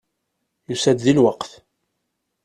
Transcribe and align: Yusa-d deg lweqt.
Yusa-d 0.69 0.99
deg 1.05 1.15
lweqt. 1.17 1.51